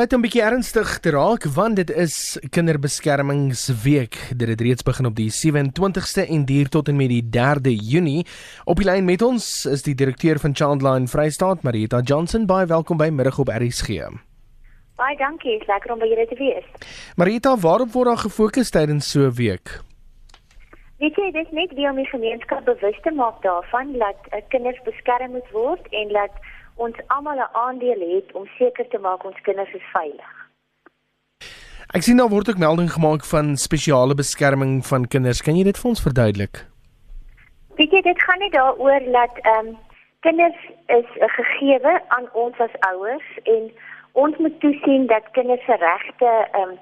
[0.00, 2.14] Tyd om bietjie ernstig te raak want dit is
[2.56, 4.14] Kinderbeskermingsweek.
[4.32, 8.22] Dit het reeds begin op die 27ste en duur tot en met die 3de Junie.
[8.64, 12.46] Op die lyn met ons is die direkteur van Childline Vrystaat, Marita Johnson.
[12.48, 14.08] Baie welkom by Middag op RSG.
[14.96, 16.64] Baie dankie, is lekker om by julle te wees.
[17.20, 19.82] Marita, waarop word daar gefokus tydens so 'n week?
[20.96, 24.80] Weet jy, dit is net wie om die gemeenskap bewus te maak daarvan dat kinders
[24.84, 26.32] beskerm moet word en dat
[26.84, 30.32] ons almal 'n aandeel het om seker te maak ons kinders is veilig.
[31.90, 35.42] Ek sien daar word ook melding gemaak van spesiale beskerming van kinders.
[35.42, 36.66] Kan jy dit vir ons verduidelik?
[37.76, 39.78] Weet jy, dit gaan nie daaroor dat ehm um,
[40.20, 43.72] kinders is 'n gegewe aan ons as ouers en
[44.12, 46.78] ons moet toesien dat kinders se regte ehm um,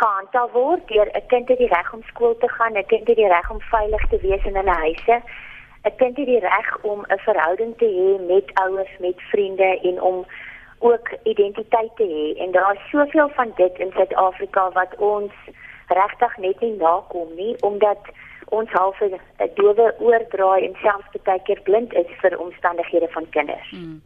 [0.00, 3.16] gehandhaaf word deur 'n kind het die reg om skool te gaan, 'n kind het
[3.16, 5.22] die reg om veilig te wees in hulle huise.
[5.84, 10.02] 'n kind het die reg om 'n verhouding te hê met ouers, met vriende en
[10.02, 10.26] om
[10.78, 12.42] ook identiteit te hê.
[12.42, 15.32] En daar is soveel van dit in Suid-Afrika wat ons
[15.86, 17.98] regtig net nie nakom nie omdat
[18.48, 19.20] ons half 'n
[19.54, 23.70] dowe oordraai en selfs baie keer blind is vir omstandighede van kinders.
[23.70, 24.02] Hmm.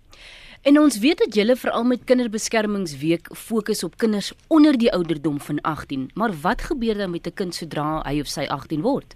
[0.63, 5.61] En ons weet dat julle veral met kinderbeskermingsweek fokus op kinders onder die ouderdom van
[5.61, 9.15] 18, maar wat gebeur dan met 'n kind sodra hy of sy 18 word?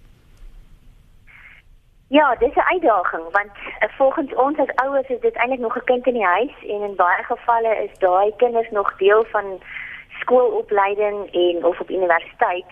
[2.09, 5.85] Ja, dis 'n uitdaging want uh, volgens ons as ouers is dit eintlik nog 'n
[5.85, 9.63] kind in die huis en in baie gevalle is daai kinders nog deel van
[10.21, 12.67] skoolopleiding en of op universiteit.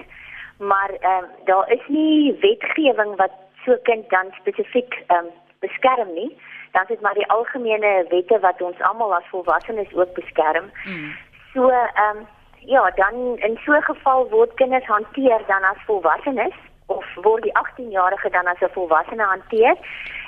[0.59, 3.33] Maar ehm uh, daar is nie wetgewing wat
[3.65, 6.39] so 'n kind dan spesifiek ehm um, beskerm nie.
[6.73, 10.71] Dan is dit maar die algemene wette wat ons almal as volwassenes ook beskerm.
[10.85, 11.13] Mm.
[11.53, 12.27] So ehm um,
[12.59, 16.55] ja, dan in so 'n geval word kinders hanteer dan as volwassenes
[16.87, 19.77] of word die 18-jarige dan as 'n volwassene hanteer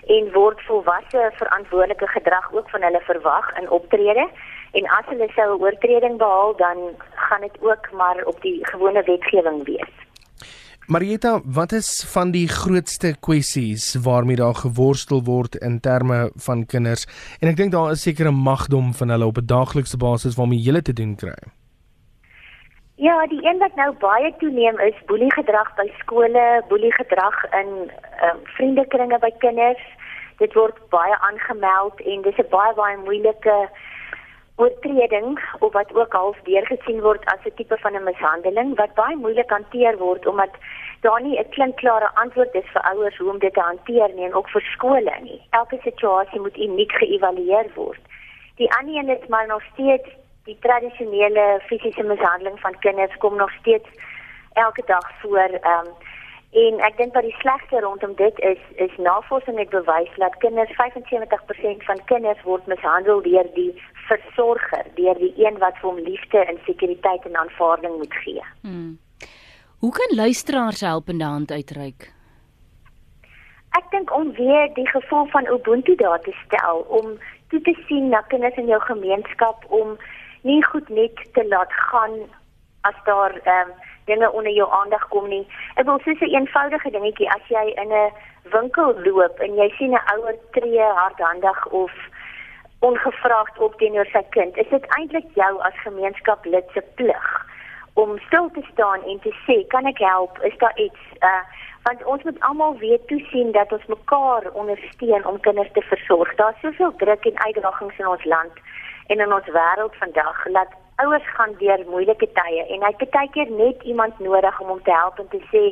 [0.06, 4.28] en word volwasse verantwoordelike gedrag ook van hulle verwag in optrede
[4.72, 6.78] en as hulle sou 'n oortreding behaal dan
[7.14, 9.92] gaan dit ook maar op die gewone wetgewing wees.
[10.86, 17.06] Marieta, wat is van die grootste kwessies waarmee daar geworstel word in terme van kinders?
[17.40, 20.62] En ek dink daar is seker 'n magdom van hulle op 'n daaglikse basis waarmee
[20.62, 21.34] jy te doen kry.
[22.98, 27.90] Ja, die een wat nou baie toeneem is boeliegedrag by skole, boeliegedrag in
[28.24, 29.82] um, vriendekringe by kinders.
[30.40, 33.68] Dit word baie aangemeld en dis 'n baie baie moeilike
[34.56, 39.16] oortreding of wat ook half deurgesien word as 'n tipe van 'n mishandeling wat baie
[39.16, 40.52] moeilik hanteer word omdat
[41.00, 44.34] daar nie 'n klinkklare antwoord is vir ouers hoe om dit te hanteer nie en
[44.34, 45.40] ook vir skole nie.
[45.50, 48.00] Elke situasie moet uniek geëvalueer word.
[48.54, 50.08] Die ander een is maar nog steeds
[50.46, 53.88] die tradisionele fisiese mishandeling van kinders kom nog steeds
[54.52, 55.94] elke dag voor ehm um,
[56.56, 60.72] en ek dink wat die slegste rondom dit is is navorsing het bewys dat kinders
[60.78, 63.72] 75% van kinders word mishandel deur die
[64.08, 68.44] versorger, deur die een wat vir hom liefde en sekuriteit en aanvaarding moet gee.
[68.60, 68.98] Hmm.
[69.78, 72.12] Hoe kan luisteraars help in die hand uitreik?
[73.76, 77.18] Ek dink om weer die gevoel van ubuntu daar te stel om
[77.52, 79.98] toe te sien na kinders in jou gemeenskap om
[80.48, 82.14] nie goed net te laat gaan
[82.88, 83.74] as daar ehm um,
[84.06, 85.46] dinge onder jou aandag kom nie.
[85.74, 88.12] Ek wil sê 'n eenvoudige dingetjie as jy in 'n
[88.54, 91.92] winkel loop en jy sien 'n ouer tree hardhandig of
[92.78, 97.26] ongevraagd op teenoor sy kind, is dit eintlik jou as gemeenskaplid se plig
[97.94, 100.38] om stil te staan en te sê, "Kan ek help?
[100.42, 101.44] Is daar iets?" Uh
[101.86, 106.34] want ons moet almal weet toe sien dat ons mekaar ondersteun om kinders te versorg.
[106.34, 108.52] Daar's soveel druk en uitdagings in ons land
[109.06, 113.30] en in ons wêreld vandag laat ouers gaan deur moeilike tye en hy het baie
[113.34, 115.64] keer net iemand nodig om hom te help en te sê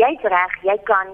[0.00, 1.12] jy's reg, jy kan,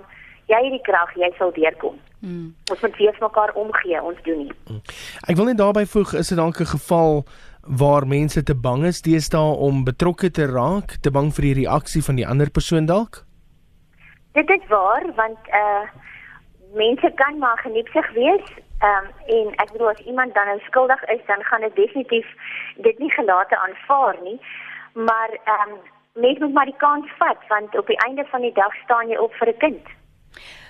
[0.49, 1.99] jy het die krag, jy sal deurkom.
[2.23, 2.55] Hmm.
[2.71, 4.55] Ons moet vir mekaar omgee, ons doen nie.
[4.71, 4.81] Hmm.
[5.31, 7.25] Ek wil net daarby voeg, is dit dalk 'n geval
[7.63, 12.03] waar mense te bang is deesdae om betrokke te raak, te bang vir die reaksie
[12.03, 13.25] van die ander persoon dalk?
[14.33, 15.85] Dit is waar want uh
[16.75, 18.45] mense kan maar geniepsig wees
[18.79, 22.27] Ehm um, en ek bedoel as iemand dan nou skuldig is, dan gaan dit definitief
[22.77, 24.41] dit nie gelate aanvaar nie.
[24.93, 25.79] Maar ehm um,
[26.13, 29.17] mens moet maar die kans vat want op die einde van die dag staan jy
[29.17, 29.87] op vir 'n kind.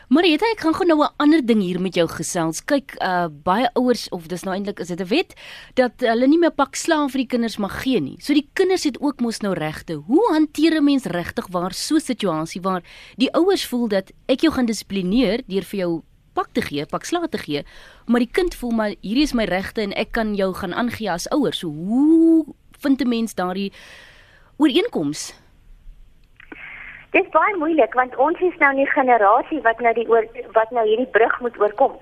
[0.08, 2.64] Marieta, ek gaan gou nou 'n ander ding hier met jou gesels.
[2.64, 5.34] Kyk, uh baie ouers of dis nou eintlik is dit 'n wet
[5.74, 8.16] dat hulle nie meer pak slaaf vir die kinders mag gee nie.
[8.18, 9.92] So die kinders het ook mos nou regte.
[9.92, 12.82] Hoe hanteer 'n mens regtig waar so 'n situasie waar
[13.16, 16.02] die ouers voel dat ek jou gaan dissiplineer deur vir jou
[16.38, 17.64] pak te gee, pak slaag te gee,
[18.06, 21.10] maar die kind voel maar hierdie is my regte en ek kan jou gaan aangee
[21.10, 21.54] as ouer.
[21.54, 22.46] So hoe
[22.82, 23.72] vind 'n mens daardie
[24.58, 25.34] ooreenkoms?
[27.10, 30.70] Dit is baie moeilik want ons is nou nie generasie wat nou die oor wat
[30.70, 31.96] nou hierdie brug moet oorkom.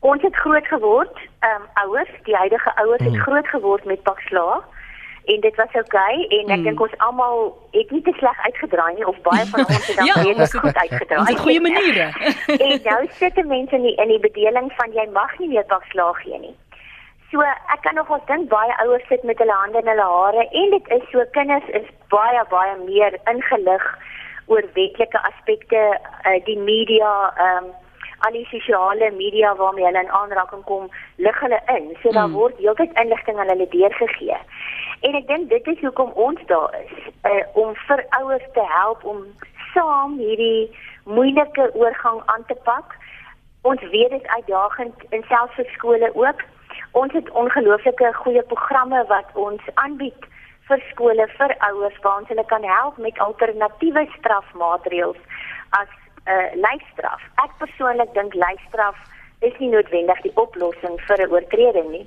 [0.00, 3.06] Ons het groot geword, ehm um, ouers, die huidige ouers mm.
[3.12, 4.64] het groot geword met pak slaag
[5.32, 6.66] en dit was oukei okay, en ek mm.
[6.68, 7.40] dink ons almal
[7.74, 10.78] het nie te sleg uitgedraai nie of baie van ons het dan ja, redelik goed
[10.82, 11.24] uitgedraai.
[11.26, 12.06] Dit is goeie maniere.
[12.68, 15.86] en nou sit mense in die, in die bedeling van jy mag nie meer pak
[15.94, 16.54] slaag gee nie.
[17.32, 20.44] So ek kan nog ons dink baie ouers sit met hulle hande in hulle hare
[20.60, 23.88] en dit is so kinders is baie baie meer ingelig
[24.46, 27.74] oor wetlike aspekte uh, die media ehm um,
[28.18, 31.96] al die sosiale media waarmee hulle in aanraking kom lig hulle in.
[32.02, 32.32] So daar mm.
[32.32, 34.38] word heeltyd inligting aan hulle deurgegee.
[35.00, 36.92] En ek dink dit is hoekom ons daar is
[37.28, 39.24] uh, om vir ouers te help om
[39.74, 40.70] saam hierdie
[41.04, 42.96] moeilike oorgang aan te pak.
[43.62, 46.40] Ons weet dit uitdagend in selfs vir skole ook.
[46.92, 50.26] Ons het ongelooflike goeie programme wat ons aanbied
[50.68, 55.20] vir skole vir ouers waar ons hulle kan help met alternatiewe strafmaatreëls
[55.78, 55.92] as
[56.26, 57.22] uh, eh, lyfstraf.
[57.44, 58.96] Ek persoonlik dink lyfstraf
[59.40, 62.06] is nie noodwendig die oplossing vir 'n oortreding nie.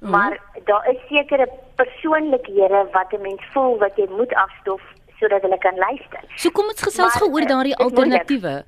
[0.00, 0.10] Mm.
[0.10, 4.82] Maar daar is sekere persoonlikhede wat 'n mens voel wat jy moet afstof
[5.18, 6.20] sodat hulle kan luister.
[6.34, 8.64] So kom ons gesels gou oor daardie alternatiewe.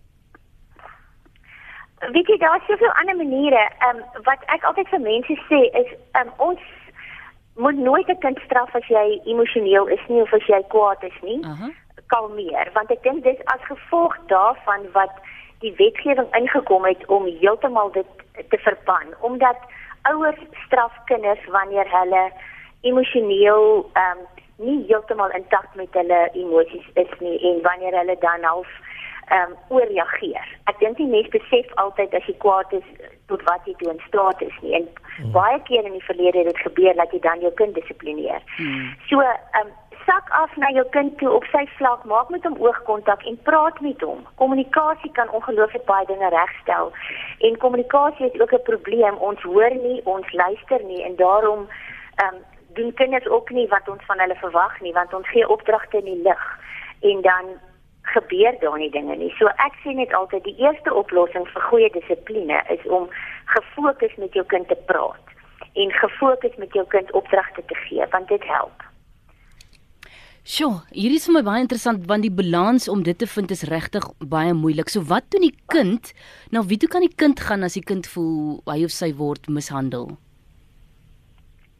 [2.12, 3.70] Weet jy daar's soveel ander maniere.
[3.78, 6.60] Ehm um, wat ek altyd vir mense sê is ehm um, ons
[7.54, 11.18] moet nooit 'n kind straf as jy emosioneel is nie of as jy kwaad is
[11.22, 11.40] nie.
[11.40, 11.74] Uh -huh.
[12.12, 15.14] Kalmeer, want ek dink dis as gevolg daarvan wat
[15.64, 19.56] die wetgewing ingekom het om heeltemal dit te verban, omdat
[20.10, 22.28] ouers straf kinders wanneer hulle
[22.80, 24.26] emosioneel ehm um,
[24.58, 28.70] nie heeltemal intakt met hulle emosies is nie en wanneer hulle dan half
[29.28, 30.46] ehm um, ooreageer.
[30.64, 32.86] Ek dink die mens besef altyd as jy kwaad is
[33.30, 34.74] tot wat jy doen staat is nie.
[34.80, 35.32] En hmm.
[35.32, 38.42] baie keer in die verlede het dit gebeur dat jy dan jou kind dissiplineer.
[38.56, 38.88] Hmm.
[39.10, 39.76] So ehm um,
[40.08, 43.80] sak af na jou kind toe op sy vlak, maak met hom oogkontak en praat
[43.84, 44.22] met hom.
[44.40, 46.92] Kommunikasie kan ongelooflik baie dinge regstel.
[47.44, 49.16] En kommunikasie is ook 'n probleem.
[49.30, 51.68] Ons hoor nie, ons luister nie en daarom
[52.22, 52.40] ehm um,
[52.78, 56.04] doen kinders ook nie wat ons van hulle verwag nie, want ons gee opdragte in
[56.04, 56.44] die lig
[57.00, 57.44] en dan
[58.14, 59.30] gebeur daar nie dinge nie.
[59.38, 63.08] So ek sê net altyd die eerste oplossing vir goeie dissipline is om
[63.54, 65.34] gefokus met jou kind te praat
[65.78, 68.84] en gefokus met jou kind opdragte te gee want dit help.
[70.48, 73.66] Sjoe, hier is vir my baie interessant want die balans om dit te vind is
[73.68, 74.06] regtig
[74.36, 74.88] baie moeilik.
[74.88, 76.14] So wat doen die kind?
[76.54, 79.50] Nou wie toe kan die kind gaan as die kind voel hy of sy word
[79.52, 80.16] mishandel?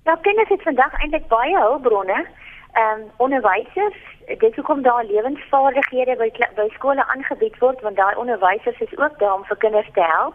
[0.05, 2.21] Ja, kinders het vandag eintlik baie hulpbronne.
[2.25, 3.97] Ehm um, onderwysers
[4.37, 9.35] dit hoekom daar lewensvaardighede by by skole aangebied word want daai onderwysers is ook daar
[9.35, 10.35] om vir kinders te help.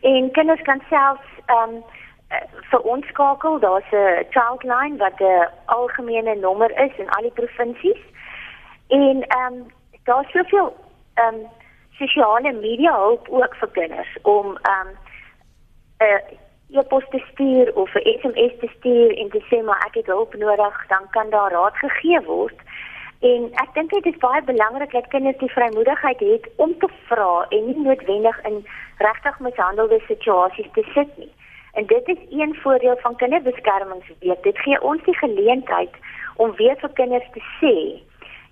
[0.00, 1.82] En kinders kan self ehm um,
[2.70, 8.02] vir ons skakel, daar's 'n childline wat 'n algemene nommer is in al die provinsies.
[8.88, 9.66] En ehm um,
[10.04, 10.76] daar's soveel
[11.14, 11.46] ehm um,
[11.90, 14.96] sosiale media hulp ook vir kinders om ehm um,
[15.98, 16.38] 'n uh,
[16.70, 20.34] e-pos te stuur of 'n SMS te stuur en te sê maar ek het hulp
[20.34, 22.58] nodig, dan kan daar raad gegee word.
[23.20, 27.46] En ek dink dit is baie belangrik dat kinders die vrymoedigheid het om te vra
[27.48, 28.66] en nie noodwendig in
[28.98, 31.32] regtig mishandelde situasies te sit nie.
[31.72, 34.42] En dit is een voordeel van kinderbeskermingsweek.
[34.42, 35.94] Dit gee ons die geleentheid
[36.36, 37.74] om weer vir kinders te sê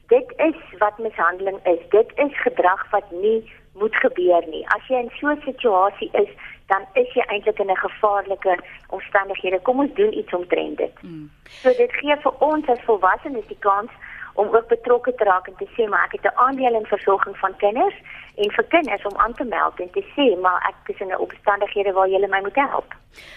[0.07, 1.83] dit is wat mishandeling is.
[1.91, 4.65] Dit is gedrag wat nie moet gebeur nie.
[4.77, 6.29] As jy in so 'n situasie is,
[6.67, 8.59] dan is jy eintlik in 'n gevaarlike
[8.89, 9.61] omstandighede.
[9.63, 11.03] Kom ons doen iets omtrent dit.
[11.03, 11.31] Mm.
[11.63, 13.91] So dit gee vir ons as volwassenes die kans
[14.37, 17.37] om ook betrokke te raak en te sê maar ek het 'n aandeel in versorging
[17.37, 17.97] van kinders
[18.35, 21.25] en vir kinders om aan te meld en te sê maar ek is in 'n
[21.27, 22.95] omstandighede waar jy my moet help.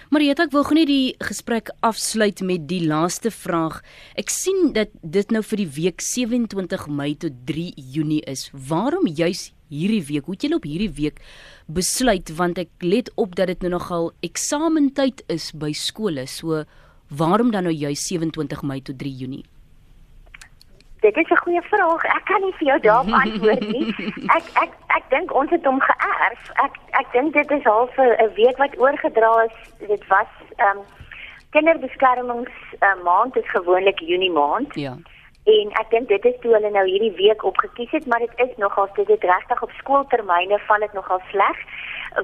[0.09, 3.81] Marieta, ek wil gou net die gesprek afsluit met die laaste vraag.
[4.15, 8.51] Ek sien dat dit nou vir die week 27 Mei tot 3 Junie is.
[8.53, 10.25] Waarom juis hierdie week?
[10.25, 11.21] Hoe het julle op hierdie week
[11.67, 16.25] besluit want ek let op dat dit nou nogal eksamentyd is by skole.
[16.27, 16.63] So
[17.09, 19.45] waarom dan nou juis 27 Mei tot 3 Junie?
[20.99, 22.03] Dit is 'n goeie vraag.
[22.03, 23.87] Ek kan nie vir jou daarop antwoord nie.
[24.35, 26.41] Ek ek ek dink ons het hom geërf.
[26.65, 29.57] Ek ek dink dit is half 'n week wat oorgedra is.
[29.87, 30.83] Dit was ehm um,
[31.49, 34.75] kinderbeskermings uh, maand is gewoonlik Junie maand.
[34.75, 34.97] Ja.
[35.49, 38.57] En ek dink dit is toe hulle nou hierdie week opgekies het, maar dit is
[38.61, 41.63] nogal dit het regtig op skooltermyne val dit nogal sleg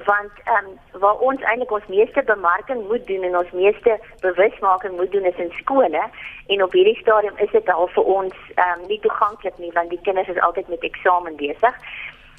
[0.04, 4.96] want ehm um, waar ons eintlik ons meeste bemarking moet doen en ons meeste bewusmaking
[4.96, 6.02] moet doen is in skole
[6.46, 9.90] en op hierdie stadium is dit al vir ons ehm um, nie toeganklik nie want
[9.90, 11.74] die kinders is altyd met eksamen besig.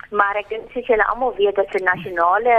[0.10, 2.58] Maar ek dink soos julle almal weet dat se nasionale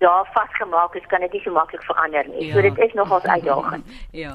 [0.00, 2.46] daar vasgemaak is, kan dit nie so maklik verander nie.
[2.48, 2.54] Ja.
[2.54, 3.84] So dit is nogals uitdagend.
[4.22, 4.32] ja.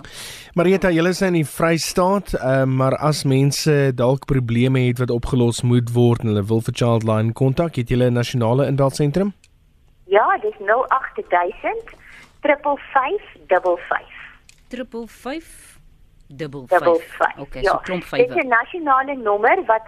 [0.53, 5.63] Marieta, julle is in die Vrystaat, uh, maar as mense dalk probleme het wat opgelos
[5.65, 9.33] moet word en hulle wil vir Childline kontak, het julle 'n nasionale inbelsentrum?
[10.05, 11.95] Ja, dis 08000
[12.45, 14.13] 55555.
[14.69, 15.73] 555
[16.27, 17.03] Double 55.
[17.17, 17.41] five.
[17.41, 17.71] Okay, ja.
[17.71, 18.35] so klomp Dit vywe.
[18.35, 19.85] is 'n nasionale nommer wat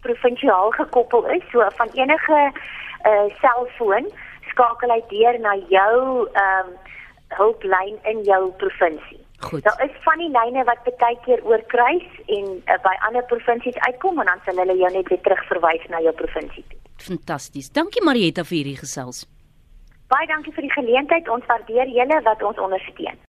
[0.00, 2.52] provinsiaal gekoppel is, so van enige
[3.06, 4.10] uh selfoon
[4.60, 6.78] skakel hy deur na jou ehm um,
[7.30, 9.20] hulplyn in jou provinsie.
[9.40, 9.62] Goed.
[9.62, 14.18] Daar is van die lyne wat baie keer oorkruis en uh, by ander provinsies uitkom
[14.20, 16.80] en dan sal hulle jou net weer terugverwys na jou provinsie toe.
[17.06, 17.70] Fantasties.
[17.72, 19.22] Dankie Marietta vir hierdie gesels.
[20.12, 21.30] Baie dankie vir die geleentheid.
[21.30, 23.22] Ons waardeer julle wat ons ondersteun.